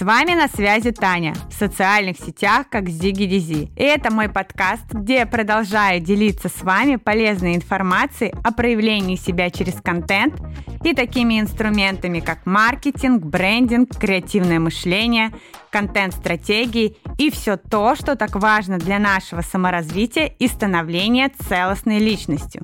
[0.00, 3.70] С вами на связи Таня в социальных сетях как Зиги Дизи.
[3.76, 9.50] И это мой подкаст, где я продолжаю делиться с вами полезной информацией о проявлении себя
[9.50, 10.40] через контент
[10.84, 15.32] и такими инструментами, как маркетинг, брендинг, креативное мышление,
[15.68, 22.62] контент-стратегии и все то, что так важно для нашего саморазвития и становления целостной личностью.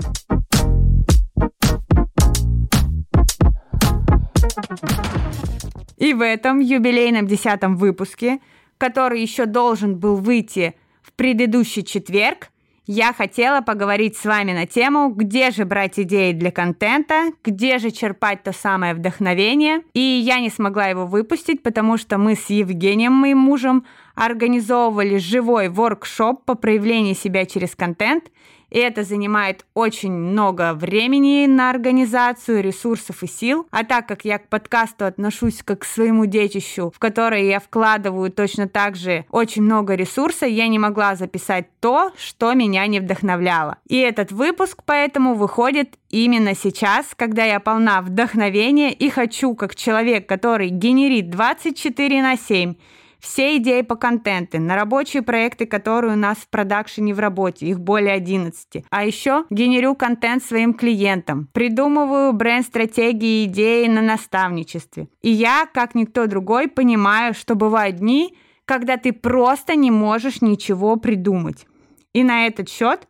[5.96, 8.40] И в этом юбилейном десятом выпуске,
[8.78, 12.50] который еще должен был выйти в предыдущий четверг,
[12.88, 17.90] я хотела поговорить с вами на тему, где же брать идеи для контента, где же
[17.90, 19.82] черпать то самое вдохновение.
[19.92, 25.68] И я не смогла его выпустить, потому что мы с Евгением, моим мужем, организовывали живой
[25.68, 28.30] воркшоп по проявлению себя через контент–
[28.70, 33.66] и это занимает очень много времени на организацию, ресурсов и сил.
[33.70, 38.30] А так как я к подкасту отношусь как к своему детищу, в которое я вкладываю
[38.30, 43.78] точно так же очень много ресурсов, я не могла записать то, что меня не вдохновляло.
[43.86, 50.28] И этот выпуск поэтому выходит именно сейчас, когда я полна вдохновения и хочу, как человек,
[50.28, 52.74] который генерит 24 на 7,
[53.20, 57.80] все идеи по контенту, на рабочие проекты, которые у нас в продакшене в работе, их
[57.80, 58.84] более 11.
[58.90, 65.08] А еще генерю контент своим клиентам, придумываю бренд-стратегии и идеи на наставничестве.
[65.22, 70.96] И я, как никто другой, понимаю, что бывают дни, когда ты просто не можешь ничего
[70.96, 71.66] придумать.
[72.12, 73.08] И на этот счет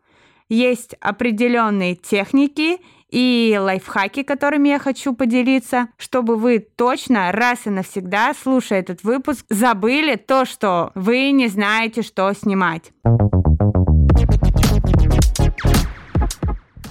[0.48, 2.79] есть определенные техники
[3.17, 9.47] и лайфхаки, которыми я хочу поделиться, чтобы вы точно раз и навсегда, слушая этот выпуск,
[9.48, 12.92] забыли то, что вы не знаете, что снимать.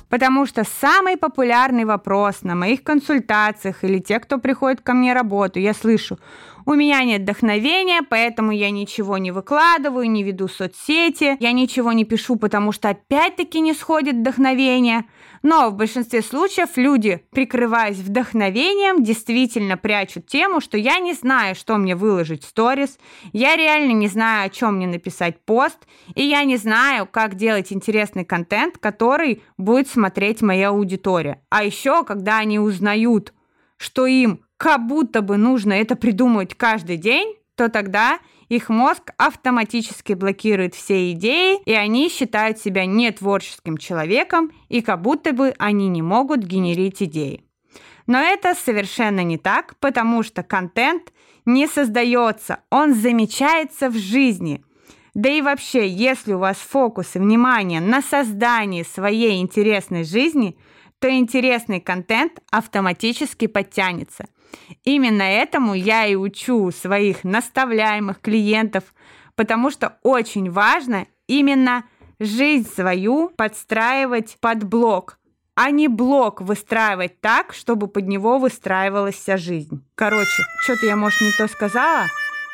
[0.09, 5.59] Потому что самый популярный вопрос на моих консультациях или те, кто приходит ко мне работу,
[5.59, 6.17] я слышу,
[6.65, 12.05] у меня нет вдохновения, поэтому я ничего не выкладываю, не веду соцсети, я ничего не
[12.05, 15.05] пишу, потому что опять-таки не сходит вдохновение.
[15.43, 21.77] Но в большинстве случаев люди, прикрываясь вдохновением, действительно прячут тему, что я не знаю, что
[21.77, 22.97] мне выложить в сторис,
[23.31, 25.77] я реально не знаю, о чем мне написать пост,
[26.15, 31.41] и я не знаю, как делать интересный контент, который будет смотреть моя аудитория.
[31.49, 33.33] А еще, когда они узнают,
[33.77, 40.13] что им как будто бы нужно это придумывать каждый день, то тогда их мозг автоматически
[40.13, 46.01] блокирует все идеи, и они считают себя нетворческим человеком, и как будто бы они не
[46.01, 47.43] могут генерить идеи.
[48.07, 51.11] Но это совершенно не так, потому что контент
[51.45, 54.63] не создается, он замечается в жизни.
[55.15, 60.57] Да и вообще, если у вас фокус и внимание на создании своей интересной жизни,
[60.99, 64.25] то интересный контент автоматически подтянется.
[64.83, 68.83] Именно этому я и учу своих наставляемых клиентов,
[69.35, 71.85] потому что очень важно именно
[72.19, 75.19] жизнь свою подстраивать под блок,
[75.55, 79.83] а не блок выстраивать так, чтобы под него выстраивалась вся жизнь.
[79.95, 82.05] Короче, что-то я, может, не то сказала,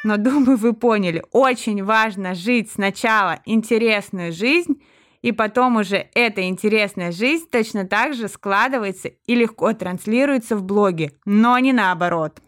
[0.04, 1.24] но думаю, вы поняли.
[1.32, 4.82] Очень важно жить сначала интересную жизнь,
[5.22, 11.12] и потом уже эта интересная жизнь точно так же складывается и легко транслируется в блоге,
[11.26, 12.40] но не наоборот.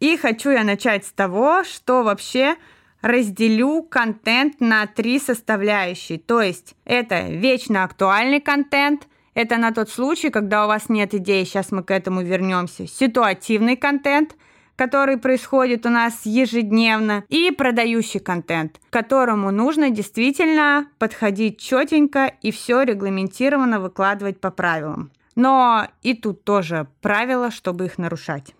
[0.00, 2.56] И хочу я начать с того, что вообще
[3.00, 6.18] разделю контент на три составляющие.
[6.18, 11.44] То есть это вечно актуальный контент, это на тот случай, когда у вас нет идей,
[11.44, 12.86] сейчас мы к этому вернемся.
[12.86, 14.34] Ситуативный контент–
[14.76, 22.50] который происходит у нас ежедневно, и продающий контент, к которому нужно действительно подходить четенько и
[22.50, 25.10] все регламентированно выкладывать по правилам.
[25.34, 28.54] Но и тут тоже правила, чтобы их нарушать.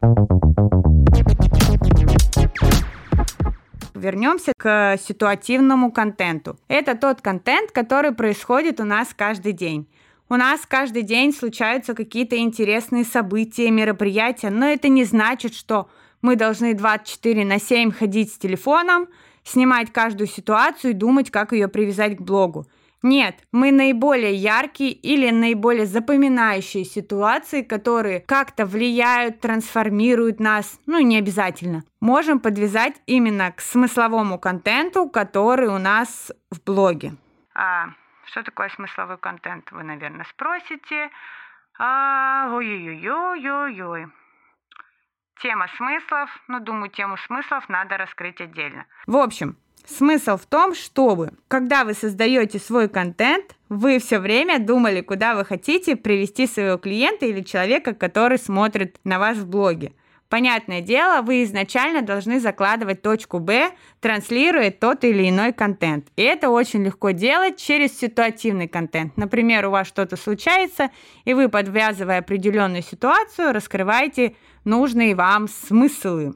[3.94, 6.58] Вернемся к ситуативному контенту.
[6.68, 9.88] Это тот контент, который происходит у нас каждый день.
[10.28, 15.88] У нас каждый день случаются какие-то интересные события, мероприятия, но это не значит, что
[16.22, 19.08] мы должны 24 на 7 ходить с телефоном,
[19.44, 22.66] снимать каждую ситуацию и думать, как ее привязать к блогу.
[23.02, 31.18] Нет, мы наиболее яркие или наиболее запоминающие ситуации, которые как-то влияют, трансформируют нас, ну не
[31.18, 37.14] обязательно, можем подвязать именно к смысловому контенту, который у нас в блоге.
[37.54, 37.90] А
[38.24, 41.10] что такое смысловой контент, вы, наверное, спросите.
[41.78, 44.08] А, ой-ой-ой-ой-ой.
[45.42, 48.86] Тема смыслов, ну, думаю, тему смыслов надо раскрыть отдельно.
[49.06, 49.56] В общем,
[49.86, 55.44] Смысл в том, чтобы, когда вы создаете свой контент, вы все время думали, куда вы
[55.44, 59.92] хотите привести своего клиента или человека, который смотрит на вас в блоге.
[60.28, 66.08] Понятное дело, вы изначально должны закладывать точку Б, транслируя тот или иной контент.
[66.16, 69.16] И это очень легко делать через ситуативный контент.
[69.16, 70.90] Например, у вас что-то случается,
[71.24, 74.34] и вы, подвязывая определенную ситуацию, раскрываете
[74.66, 76.34] нужные вам смыслы.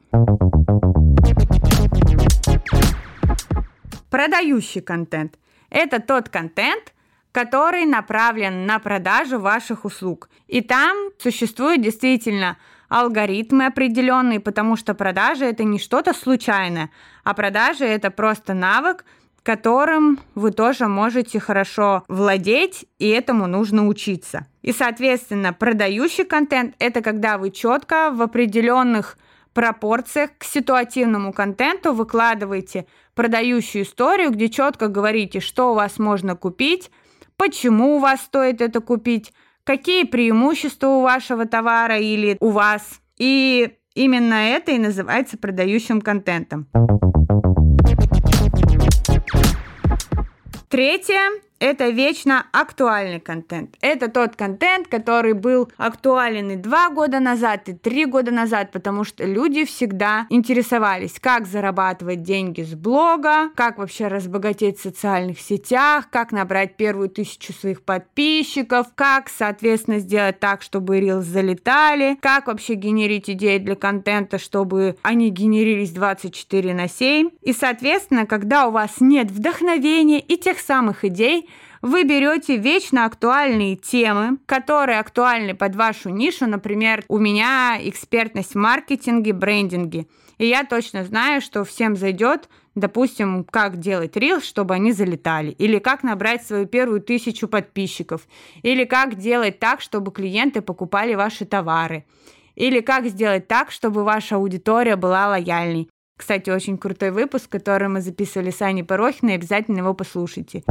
[4.10, 5.38] Продающий контент–
[5.70, 6.94] это тот контент,
[7.32, 10.30] который направлен на продажу ваших услуг.
[10.48, 12.56] И там существуют действительно
[12.88, 16.90] алгоритмы определенные, потому что продажа это не что-то случайное,
[17.22, 19.04] а продажа это просто навык,
[19.42, 24.46] которым вы тоже можете хорошо владеть, и этому нужно учиться.
[24.62, 29.16] И, соответственно, продающий контент– это когда вы четко в определенных
[29.54, 36.90] пропорциях к ситуативному контенту выкладываете продающую историю, где четко говорите, что у вас можно купить,
[37.36, 39.32] почему у вас стоит это купить,
[39.64, 43.00] какие преимущества у вашего товара или у вас.
[43.18, 46.68] И именно это и называется продающим контентом.
[50.70, 51.18] Третье
[51.60, 53.76] это вечно актуальный контент.
[53.82, 59.04] Это тот контент, который был актуален и два года назад, и три года назад, потому
[59.04, 66.08] что люди всегда интересовались, как зарабатывать деньги с блога, как вообще разбогатеть в социальных сетях,
[66.10, 72.74] как набрать первую тысячу своих подписчиков, как, соответственно, сделать так, чтобы Reels залетали, как вообще
[72.74, 77.28] генерить идеи для контента, чтобы они генерились 24 на 7.
[77.42, 81.49] И, соответственно, когда у вас нет вдохновения и тех самых идей,
[81.82, 86.46] вы берете вечно актуальные темы, которые актуальны под вашу нишу.
[86.46, 90.06] Например, у меня экспертность в маркетинге, брендинге.
[90.38, 95.78] И я точно знаю, что всем зайдет, допустим, как делать рил, чтобы они залетали, или
[95.78, 98.26] как набрать свою первую тысячу подписчиков,
[98.62, 102.04] или как делать так, чтобы клиенты покупали ваши товары,
[102.54, 105.88] или как сделать так, чтобы ваша аудитория была лояльной.
[106.20, 110.62] Кстати, очень крутой выпуск, который мы записывали с Аней Порохиной, обязательно его послушайте.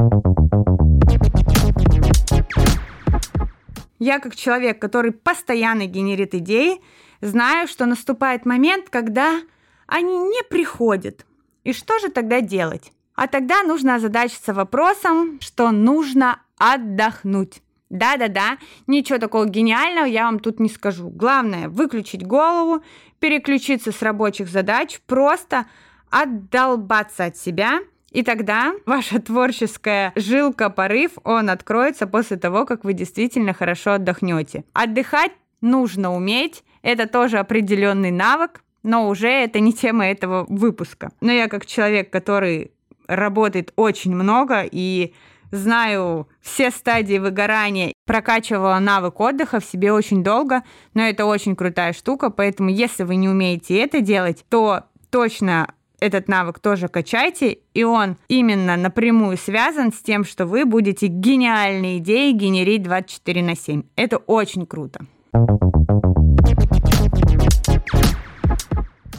[3.97, 6.79] Я как человек, который постоянно генерит идеи,
[7.21, 9.41] знаю, что наступает момент, когда
[9.87, 11.25] они не приходят.
[11.63, 12.91] И что же тогда делать?
[13.15, 17.63] А тогда нужно озадачиться вопросом, что нужно отдохнуть.
[17.89, 18.57] Да-да-да,
[18.87, 21.09] ничего такого гениального я вам тут не скажу.
[21.09, 22.83] Главное выключить голову,
[23.19, 25.65] переключиться с рабочих задач, просто
[26.09, 27.79] отдолбаться от себя–
[28.11, 34.63] и тогда ваша творческая жилка, порыв, он откроется после того, как вы действительно хорошо отдохнете.
[34.73, 35.31] Отдыхать
[35.61, 41.11] нужно уметь, это тоже определенный навык, но уже это не тема этого выпуска.
[41.21, 42.71] Но я как человек, который
[43.07, 45.13] работает очень много и
[45.51, 50.63] знаю все стадии выгорания, прокачивала навык отдыха в себе очень долго,
[50.93, 56.27] но это очень крутая штука, поэтому если вы не умеете это делать, то точно этот
[56.27, 62.31] навык тоже качайте, и он именно напрямую связан с тем, что вы будете гениальные идеи
[62.31, 63.83] генерить 24 на 7.
[63.95, 65.05] Это очень круто.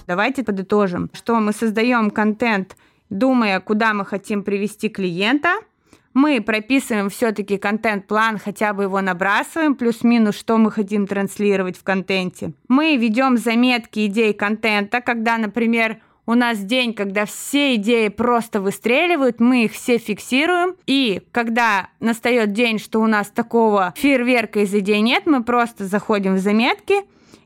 [0.06, 2.76] Давайте подытожим, что мы создаем контент,
[3.10, 5.54] думая, куда мы хотим привести клиента.
[6.12, 12.52] Мы прописываем все-таки контент-план, хотя бы его набрасываем, плюс-минус, что мы хотим транслировать в контенте.
[12.68, 19.40] Мы ведем заметки идей контента, когда, например, у нас день, когда все идеи просто выстреливают,
[19.40, 25.00] мы их все фиксируем, и когда настает день, что у нас такого фейерверка из идей
[25.00, 26.94] нет, мы просто заходим в заметки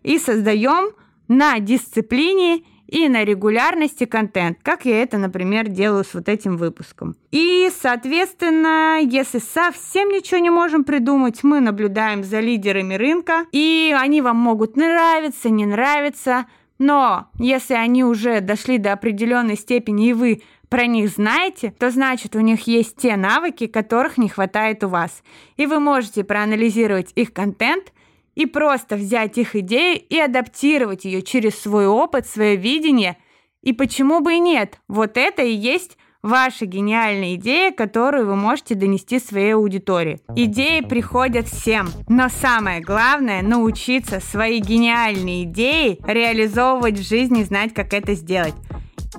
[0.03, 0.93] и создаем
[1.29, 7.17] на дисциплине и на регулярности контент, как я это, например, делаю с вот этим выпуском.
[7.31, 14.21] И, соответственно, если совсем ничего не можем придумать, мы наблюдаем за лидерами рынка, и они
[14.21, 16.47] вам могут нравиться, не нравиться,
[16.79, 22.35] но если они уже дошли до определенной степени, и вы про них знаете, то значит
[22.35, 25.23] у них есть те навыки, которых не хватает у вас.
[25.57, 27.93] И вы можете проанализировать их контент
[28.35, 33.17] и просто взять их идею и адаптировать ее через свой опыт, свое видение.
[33.63, 34.81] И почему бы и нет?
[34.89, 40.21] Вот это и есть ваша гениальная идея, которую вы можете донести своей аудитории.
[40.35, 47.93] Идеи приходят всем, но самое главное научиться свои гениальные идеи реализовывать в жизни знать, как
[47.93, 48.55] это сделать.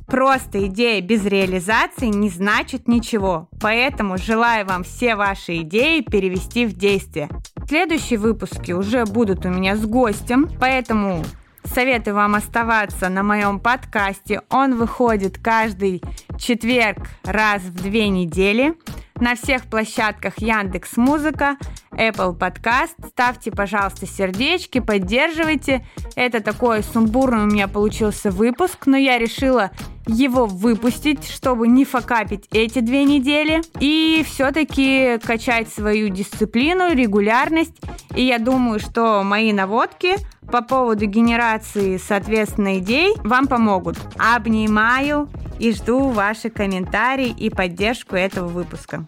[0.08, 3.50] Просто идея без реализации не значит ничего.
[3.62, 7.30] Поэтому желаю вам все ваши идеи перевести в действие.
[7.68, 11.24] Следующие выпуски уже будут у меня с гостем, поэтому
[11.66, 14.42] Советую вам оставаться на моем подкасте.
[14.50, 16.02] Он выходит каждый
[16.38, 18.76] четверг раз в две недели
[19.20, 21.58] на всех площадках Яндекс Музыка,
[21.92, 22.94] Apple Podcast.
[23.08, 25.86] Ставьте, пожалуйста, сердечки, поддерживайте.
[26.16, 29.72] Это такой сумбурный у меня получился выпуск, но я решила
[30.08, 37.76] его выпустить, чтобы не факапить эти две недели и все-таки качать свою дисциплину, регулярность.
[38.16, 40.16] И я думаю, что мои наводки
[40.52, 43.98] по поводу генерации, соответственно, идей вам помогут.
[44.18, 49.06] Обнимаю и жду ваши комментарии и поддержку этого выпуска.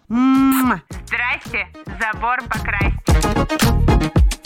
[1.06, 1.68] Здрасте,
[2.00, 4.37] забор покрасьте.